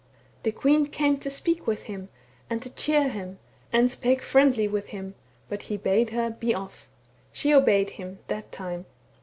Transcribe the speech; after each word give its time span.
The 0.41 0.51
queen 0.51 0.87
came 0.87 1.19
to 1.19 1.29
speak 1.29 1.67
with 1.67 1.83
him, 1.83 2.09
and 2.49 2.59
to 2.63 2.73
cheer 2.73 3.07
him; 3.09 3.37
and 3.71 3.91
spake 3.91 4.23
friendly 4.23 4.67
v^th 4.67 4.85
him, 4.85 5.13
but 5.47 5.61
he 5.69 5.77
bade 5.77 6.09
her 6.09 6.31
be 6.31 6.53
ofi". 6.53 6.85
She 7.31 7.53
obeyed 7.53 7.91
him 7.91 8.17
that 8.27 8.51
time. 8.51 8.87